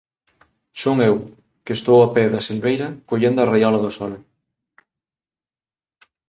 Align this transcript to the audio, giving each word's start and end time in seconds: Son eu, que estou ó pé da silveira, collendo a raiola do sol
Son 0.81 0.97
eu, 1.09 1.15
que 1.65 1.73
estou 1.77 1.97
ó 2.05 2.07
pé 2.15 2.23
da 2.33 2.45
silveira, 2.49 2.87
collendo 3.09 3.39
a 3.41 3.49
raiola 3.51 3.79
do 3.85 3.91
sol 3.97 4.13